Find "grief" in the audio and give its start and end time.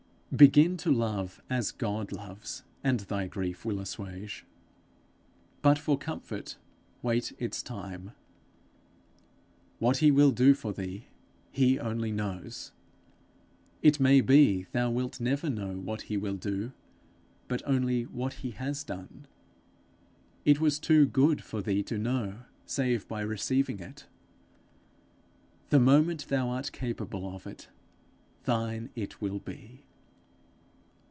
3.27-3.65